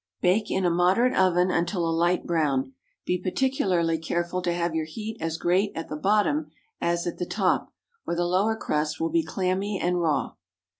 [0.19, 2.73] Bake in a moderate oven until a light brown.
[3.05, 6.49] Be particularly careful to have your heat as great at the bottom
[6.81, 7.71] as at the top,
[8.07, 10.31] or the lower crust will be clammy and raw.